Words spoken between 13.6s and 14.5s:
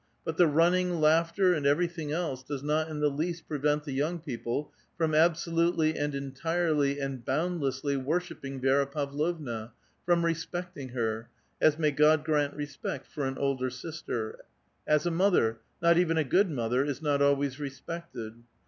sister!—